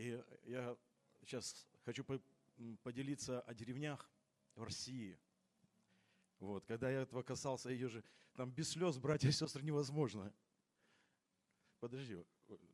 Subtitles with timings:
[0.00, 0.78] И я
[1.20, 2.06] сейчас хочу
[2.82, 4.10] поделиться о деревнях
[4.54, 5.18] в России.
[6.38, 8.02] Вот, когда я этого касался, ее же
[8.32, 10.32] там без слез, братья и сестры, невозможно.
[11.80, 12.16] Подожди,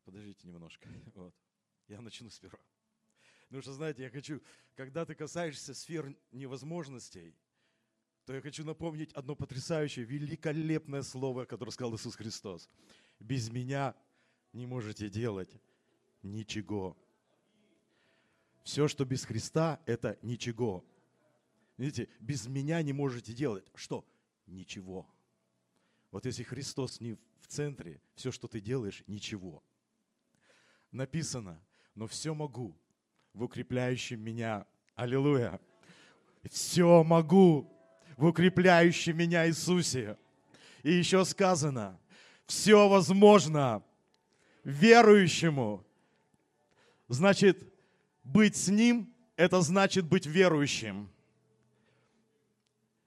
[0.05, 0.89] подождите немножко.
[1.17, 1.35] Вот.
[1.89, 2.61] Я начну сперва.
[3.47, 4.41] Потому что, знаете, я хочу,
[4.77, 7.35] когда ты касаешься сфер невозможностей,
[8.25, 12.71] то я хочу напомнить одно потрясающее, великолепное слово, которое сказал Иисус Христос.
[13.19, 13.97] Без меня
[14.53, 15.61] не можете делать
[16.23, 16.97] ничего.
[18.67, 20.85] Все, что без Христа, это ничего.
[21.77, 23.65] Видите, без меня не можете делать.
[23.77, 24.05] Что?
[24.49, 25.07] Ничего.
[26.11, 29.63] Вот если Христос не в центре, все, что ты делаешь, ничего.
[30.91, 31.63] Написано,
[31.95, 32.77] но все могу
[33.35, 34.67] в укрепляющем меня.
[34.97, 35.61] Аллилуйя.
[36.51, 37.73] Все могу
[38.17, 40.19] в укрепляющем меня Иисусе.
[40.83, 42.01] И еще сказано,
[42.47, 43.85] все возможно
[44.65, 45.87] верующему.
[47.07, 47.76] Значит,
[48.27, 51.09] быть с Ним– это значит быть верующим.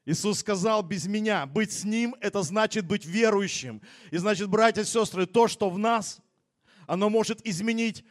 [0.05, 3.81] Иисус сказал, без меня, быть с Ним– это значит быть верующим.
[4.11, 6.19] И значит, братья и сестры, то, что в нас,
[6.87, 8.03] оно может изменить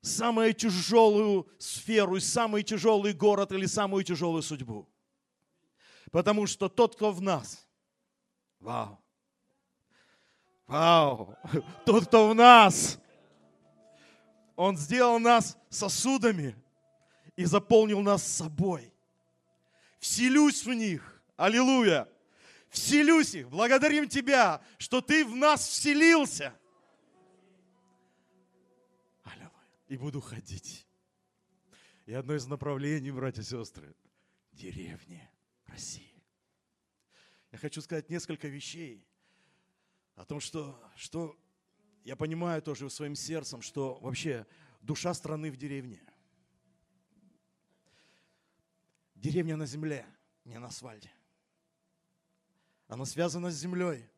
[0.00, 4.88] самую тяжелую сферу, самый тяжелый город или самую тяжелую судьбу.
[6.10, 7.66] Потому что тот, кто в нас,
[8.58, 8.98] вау,
[10.66, 11.36] вау,
[11.86, 12.98] тот, кто в нас,
[14.56, 16.56] он сделал нас сосудами
[17.36, 18.92] и заполнил нас собой.
[19.98, 21.22] Вселюсь в них.
[21.36, 22.08] Аллилуйя.
[22.68, 23.48] Вселюсь их.
[23.48, 26.54] Благодарим Тебя, что Ты в нас вселился.
[29.22, 29.52] Аллилуйя.
[29.88, 30.86] И буду ходить.
[32.06, 33.94] И одно из направлений, братья и сестры,
[34.52, 35.30] деревни
[35.66, 36.12] России.
[37.52, 39.06] Я хочу сказать несколько вещей
[40.16, 41.38] о том, что, что
[42.04, 44.46] я понимаю тоже своим сердцем, что вообще
[44.80, 46.00] душа страны в деревне.
[49.14, 50.04] Деревня на земле,
[50.44, 51.10] не на асфальте.
[52.88, 54.08] Она связана с землей.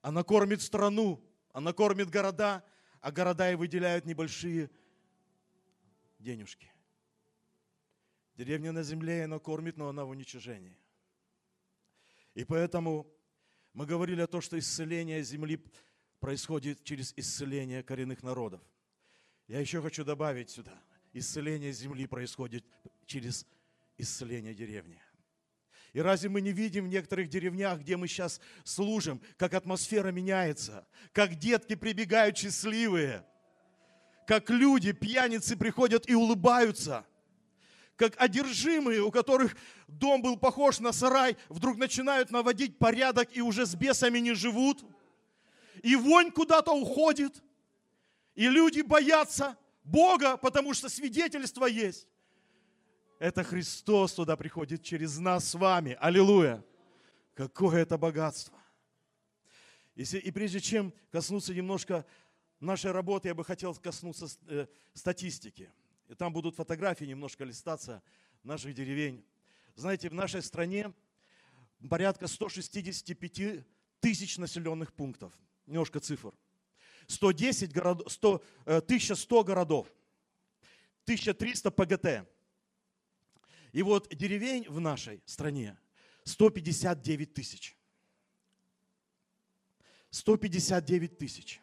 [0.00, 1.22] Она кормит страну,
[1.52, 2.64] она кормит города,
[3.00, 4.70] а города и выделяют небольшие
[6.18, 6.72] денежки.
[8.34, 10.76] Деревня на земле, она кормит, но она в уничижении.
[12.34, 13.06] И поэтому
[13.74, 15.62] мы говорили о том, что исцеление земли
[16.22, 18.60] происходит через исцеление коренных народов.
[19.48, 20.72] Я еще хочу добавить сюда.
[21.12, 22.64] Исцеление земли происходит
[23.06, 23.44] через
[23.98, 25.02] исцеление деревни.
[25.92, 30.86] И разве мы не видим в некоторых деревнях, где мы сейчас служим, как атмосфера меняется,
[31.12, 33.26] как детки прибегают счастливые,
[34.28, 37.04] как люди, пьяницы приходят и улыбаются,
[37.96, 39.56] как одержимые, у которых
[39.88, 44.84] дом был похож на сарай, вдруг начинают наводить порядок и уже с бесами не живут–
[45.82, 47.42] и вонь куда-то уходит,
[48.34, 52.06] и люди боятся Бога, потому что свидетельство есть.
[53.18, 55.96] Это Христос туда приходит через нас с вами.
[56.00, 56.64] Аллилуйя!
[57.34, 58.58] Какое это богатство!
[59.94, 62.06] И, и прежде чем коснуться немножко
[62.60, 65.70] нашей работы, я бы хотел коснуться э, статистики.
[66.08, 68.02] И там будут фотографии немножко листаться
[68.42, 69.24] наших деревень.
[69.74, 70.92] Знаете, в нашей стране
[71.88, 73.64] порядка 165
[74.00, 75.32] тысяч населенных пунктов–
[75.66, 76.34] немножко цифр.
[77.06, 79.92] 110 городов, 100, 1100 городов,
[81.04, 82.28] 1300 ПГТ.
[83.72, 85.78] И вот деревень в нашей стране
[86.24, 87.76] 159 тысяч.
[90.10, 91.60] 159 тысяч.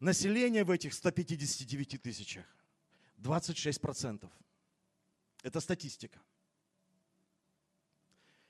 [0.00, 2.44] Население в этих 159 тысячах
[3.18, 4.28] 26%.
[5.44, 6.20] Это статистика.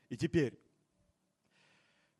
[0.09, 0.59] И теперь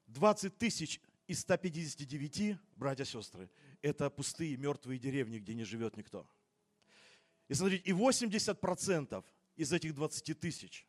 [0.09, 3.51] 20 тысяч из 159, братья и сестры,
[3.81, 6.27] это пустые мертвые деревни, где не живет никто.
[7.49, 9.25] И смотрите, и 80%
[9.57, 10.87] из этих 20 тысяч,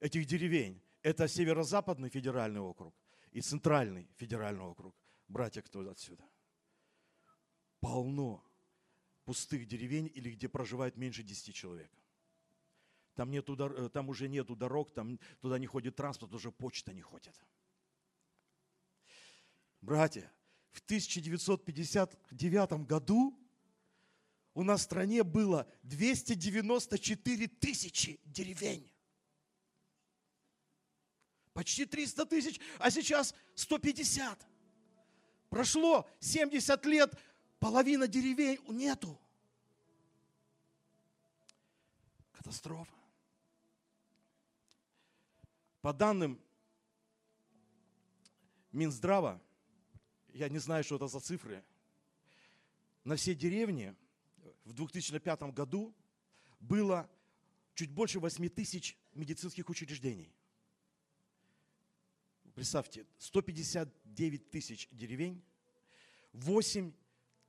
[0.00, 2.94] этих деревень, это северо-западный федеральный округ
[3.32, 4.94] и центральный федеральный округ.
[5.28, 6.24] Братья, кто отсюда?
[7.80, 8.44] Полно
[9.24, 11.90] пустых деревень или где проживает меньше 10 человек.
[13.14, 17.02] Там, нету, э, там уже нету дорог, там туда не ходит транспорт, уже почта не
[17.02, 17.34] ходит.
[19.80, 20.30] Братья,
[20.72, 23.36] в 1959 году
[24.54, 28.90] у нас в стране было 294 тысячи деревень.
[31.52, 34.46] Почти 300 тысяч, а сейчас 150.
[35.48, 37.12] Прошло 70 лет,
[37.58, 39.18] половина деревень нету.
[42.32, 42.94] Катастрофа.
[45.80, 46.40] По данным
[48.70, 49.40] Минздрава,
[50.34, 51.64] я не знаю, что это за цифры,
[53.04, 53.94] на все деревни
[54.64, 55.94] в 2005 году
[56.60, 57.08] было
[57.74, 60.32] чуть больше 8 тысяч медицинских учреждений.
[62.54, 65.42] Представьте, 159 тысяч деревень,
[66.32, 66.92] 8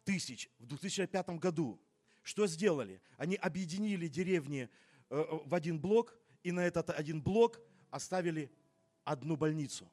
[0.04, 1.82] тысяч в 2005 году.
[2.24, 3.02] Что сделали?
[3.18, 4.70] Они объединили деревни
[5.10, 8.52] э, в один блок, и на этот один блок оставили
[9.04, 9.92] одну больницу.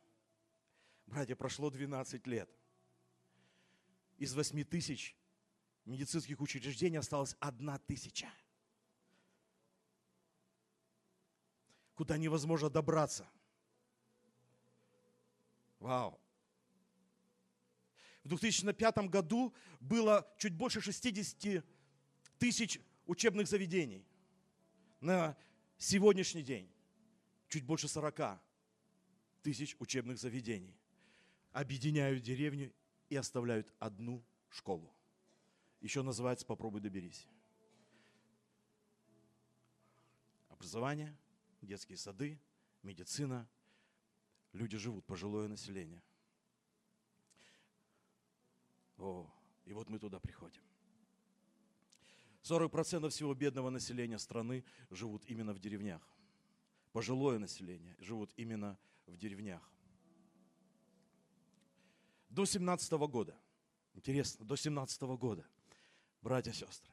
[1.07, 2.51] Братья, прошло 12 лет.
[4.19, 5.17] Из 8 тысяч
[5.85, 8.29] медицинских учреждений осталась одна тысяча.
[11.95, 13.29] Куда невозможно добраться.
[15.79, 16.21] Вау.
[18.25, 21.65] В 2005 году было чуть больше 60
[22.39, 24.05] тысяч учебных заведений.
[25.01, 25.37] На
[25.79, 26.71] сегодняшний день
[27.49, 28.41] чуть больше 40
[29.43, 30.77] тысяч учебных заведений.
[31.53, 32.73] Объединяют деревню
[33.09, 34.93] и оставляют одну школу.
[35.81, 37.27] Еще называется «Попробуй доберись».
[40.49, 41.17] Образование,
[41.63, 42.41] детские сады,
[42.83, 43.49] медицина.
[44.53, 46.03] Люди живут, пожилое население.
[48.97, 49.31] О,
[49.65, 50.63] и вот мы туда приходим.
[52.43, 56.03] 40% всего бедного населения страны живут именно в деревнях.
[56.93, 59.71] Пожилое население живут именно в деревнях.
[62.39, 63.35] До 17 года,
[63.95, 65.45] интересно, до 17 года,
[66.23, 66.93] братья и сестры,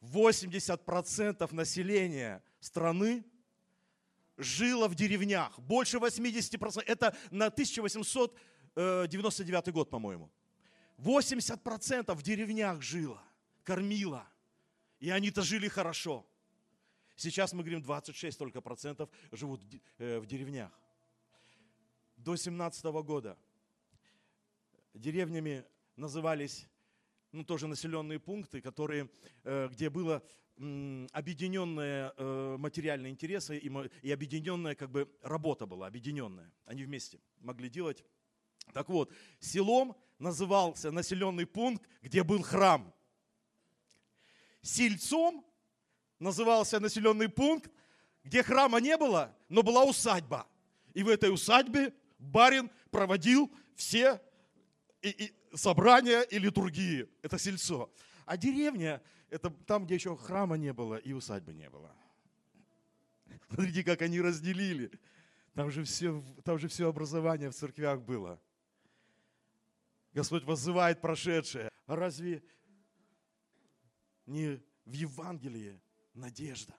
[0.00, 3.22] 80% населения страны
[4.38, 5.58] жило в деревнях.
[5.58, 6.82] Больше 80%.
[6.86, 10.30] Это на 1899 год, по-моему.
[10.96, 13.22] 80% в деревнях жило,
[13.64, 14.26] кормило.
[15.00, 16.24] И они-то жили хорошо.
[17.14, 19.60] Сейчас мы говорим, 26 только процентов живут
[19.98, 20.72] в деревнях.
[22.16, 23.36] До 17 года
[24.98, 25.64] деревнями
[25.96, 26.66] назывались
[27.32, 29.08] ну, тоже населенные пункты, которые,
[29.44, 30.22] э, где было
[31.12, 33.70] объединенные э, материальные интересы и,
[34.02, 36.52] и объединенная как бы работа была, объединенная.
[36.64, 38.04] Они вместе могли делать.
[38.72, 42.92] Так вот, селом назывался населенный пункт, где был храм.
[44.60, 45.46] Сельцом
[46.18, 47.70] назывался населенный пункт,
[48.24, 50.48] где храма не было, но была усадьба.
[50.92, 54.20] И в этой усадьбе барин проводил все
[55.02, 57.08] и, и собрания и литургии.
[57.22, 57.90] Это сельцо.
[58.26, 61.94] А деревня– это там, где еще храма не было и усадьбы не было.
[63.48, 64.90] Смотрите, как они разделили.
[65.54, 68.40] Там же все, там же все образование в церквях было.
[70.12, 71.70] Господь вызывает прошедшее.
[71.86, 72.42] А разве
[74.26, 75.80] не в Евангелии
[76.14, 76.76] надежда?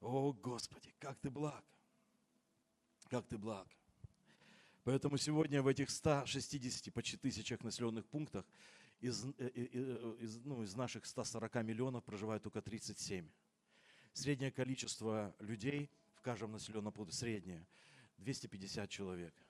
[0.00, 1.64] О, Господи, как ты благ!
[3.08, 3.68] Как ты благ!
[4.84, 8.44] Поэтому сегодня в этих 160 почти тысячах населенных пунктах
[9.00, 13.28] из, э, из, ну, из наших 140 миллионов проживает только 37.
[14.12, 17.66] Среднее количество людей в каждом населенном пункте, среднее,
[18.18, 19.34] 250 человек–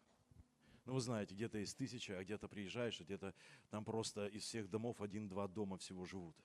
[0.84, 3.34] ну, вы знаете, где-то есть тысяча, а где-то приезжаешь, а где-то
[3.70, 6.37] там просто из всех домов один-два дома всего живут.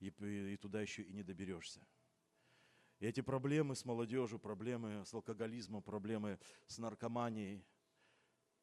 [0.00, 1.80] И, и, и туда еще и не доберешься.
[2.98, 7.64] И эти проблемы с молодежью, проблемы с алкоголизмом, проблемы с наркоманией,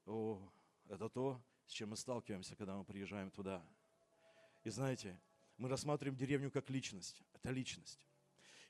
[0.07, 0.41] о,
[0.89, 3.63] это то, с чем мы сталкиваемся, когда мы приезжаем туда.
[4.63, 5.19] И знаете,
[5.57, 7.21] мы рассматриваем деревню как личность.
[7.33, 8.07] Это личность.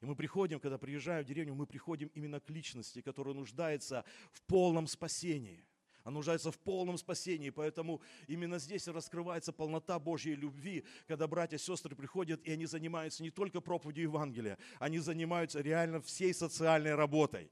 [0.01, 4.41] И мы приходим, когда приезжаем в деревню, мы приходим именно к личности, которая нуждается в
[4.44, 5.63] полном спасении–
[6.08, 7.50] она нуждается в полном спасении.
[7.50, 13.24] Поэтому именно здесь раскрывается полнота Божьей любви, когда братья и сестры приходят, и они занимаются
[13.24, 17.51] не только проповедью Евангелия, они занимаются реально всей социальной работой.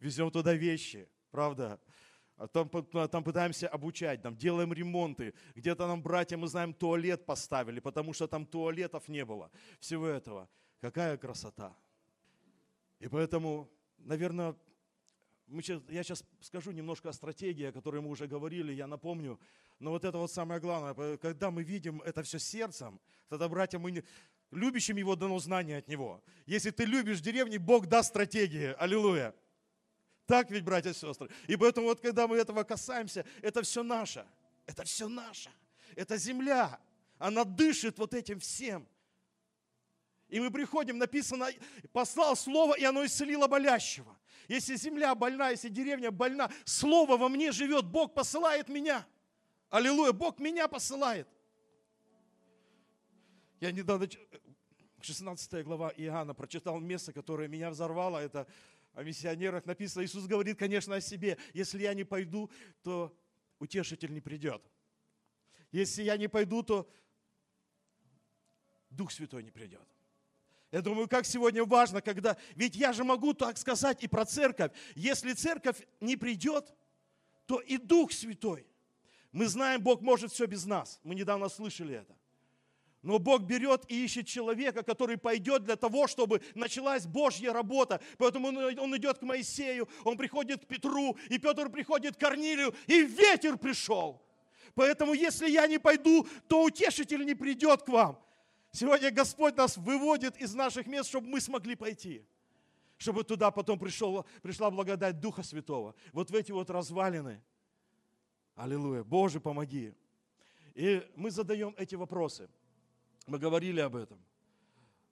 [0.00, 1.78] Везем туда вещи, правда?
[2.42, 2.68] А там,
[3.08, 5.32] там пытаемся обучать, там делаем ремонты.
[5.54, 9.48] Где-то нам, братья, мы знаем, туалет поставили, потому что там туалетов не было.
[9.78, 10.48] Всего этого.
[10.80, 11.72] Какая красота.
[12.98, 14.56] И поэтому, наверное,
[15.46, 19.38] мы сейчас, я сейчас скажу немножко о стратегии, о которой мы уже говорили, я напомню.
[19.78, 23.92] Но вот это вот самое главное, когда мы видим это все сердцем, тогда, братья, мы
[23.92, 24.02] не...
[24.50, 26.20] любящим его дано знание от него.
[26.46, 28.74] Если ты любишь деревни, Бог даст стратегии.
[28.80, 29.32] Аллилуйя.
[30.26, 31.28] Так ведь, братья и сестры.
[31.46, 34.26] И поэтому вот когда мы этого касаемся, это все наше.
[34.66, 35.50] Это все наше.
[35.96, 36.78] Это земля.
[37.18, 38.86] Она дышит вот этим всем.
[40.28, 41.48] И мы приходим, написано,
[41.92, 44.16] послал слово, и оно исцелило болящего.
[44.48, 49.06] Если земля больна, если деревня больна, слово во мне живет, Бог посылает меня.
[49.68, 51.28] Аллилуйя, Бог меня посылает.
[53.60, 54.08] Я недавно,
[55.00, 58.18] 16 глава Иоанна, прочитал место, которое меня взорвало.
[58.18, 58.46] Это
[58.94, 60.04] о миссионерах написано.
[60.04, 61.38] Иисус говорит, конечно, о себе.
[61.54, 62.50] Если я не пойду,
[62.82, 63.16] то
[63.58, 64.62] утешитель не придет.
[65.70, 66.90] Если я не пойду, то
[68.90, 69.88] Дух Святой не придет.
[70.70, 72.36] Я думаю, как сегодня важно, когда...
[72.54, 74.72] Ведь я же могу так сказать и про церковь.
[74.94, 76.74] Если церковь не придет,
[77.46, 78.66] то и Дух Святой.
[79.32, 81.00] Мы знаем, Бог может все без нас.
[81.02, 82.16] Мы недавно слышали это.
[83.02, 88.00] Но Бог берет и ищет человека, который пойдет для того, чтобы началась Божья работа.
[88.16, 93.02] Поэтому он идет к Моисею, он приходит к Петру, и Петр приходит к Корнилию, и
[93.02, 94.22] ветер пришел.
[94.74, 98.24] Поэтому если я не пойду, то утешитель не придет к вам.
[98.70, 102.24] Сегодня Господь нас выводит из наших мест, чтобы мы смогли пойти.
[102.96, 105.96] Чтобы туда потом пришел, пришла благодать Духа Святого.
[106.12, 107.42] Вот в эти вот развалины.
[108.54, 109.02] Аллилуйя.
[109.02, 109.92] Боже, помоги.
[110.74, 112.48] И мы задаем эти вопросы.
[113.26, 114.18] Мы говорили об этом.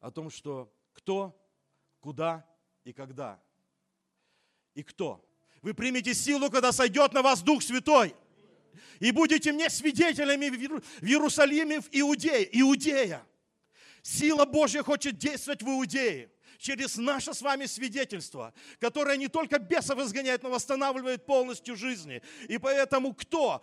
[0.00, 1.36] О том, что кто,
[2.00, 2.46] куда
[2.84, 3.40] и когда.
[4.74, 5.24] И кто.
[5.62, 8.14] Вы примете силу, когда сойдет на вас Дух Святой.
[8.98, 12.48] И будете мне свидетелями в Иерусалиме, в Иудее.
[12.60, 13.26] Иудея.
[14.02, 19.98] Сила Божья хочет действовать в Иудее через наше с вами свидетельство, которое не только бесов
[19.98, 22.22] изгоняет, но восстанавливает полностью жизни.
[22.48, 23.62] И поэтому кто?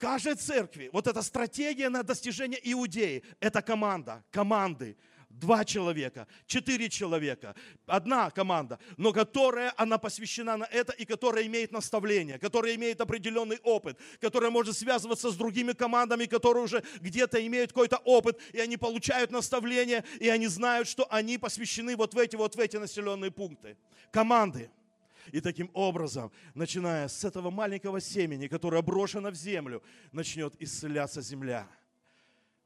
[0.00, 4.96] Каждой церкви вот эта стратегия на достижение Иудеи– это команда, команды,
[5.28, 7.54] два человека, четыре человека,
[7.84, 13.58] одна команда, но которая, она посвящена на это и которая имеет наставление, которая имеет определенный
[13.62, 18.78] опыт, которая может связываться с другими командами, которые уже где-то имеют какой-то опыт, и они
[18.78, 23.30] получают наставление, и они знают, что они посвящены вот в эти, вот в эти населенные
[23.30, 23.76] пункты.
[24.10, 24.70] Команды.
[25.32, 29.82] И таким образом, начиная с этого маленького семени, которое брошено в землю,
[30.12, 31.66] начнет исцеляться земля.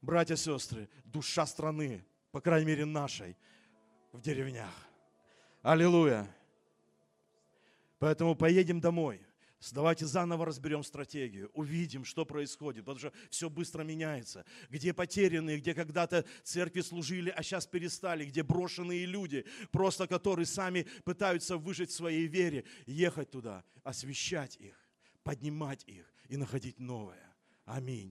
[0.01, 2.05] Братья и сестры, душа страны
[2.35, 3.37] по крайней мере нашей,
[4.11, 4.73] в деревнях.
[5.61, 6.27] Аллилуйя.
[7.97, 9.21] Поэтому поедем домой.
[9.71, 14.45] Давайте заново разберем стратегию, увидим, что происходит, потому что все быстро меняется.
[14.69, 20.85] Где потерянные, где когда-то церкви служили, а сейчас перестали, где брошенные люди, просто которые сами
[21.03, 24.77] пытаются выжить в своей вере, ехать туда, освещать их,
[25.23, 27.35] поднимать их и находить новое.
[27.65, 28.03] Аминь.